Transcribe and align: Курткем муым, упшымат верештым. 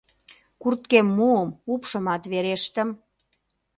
Курткем 0.61 1.07
муым, 1.17 1.49
упшымат 1.73 2.23
верештым. 2.31 2.89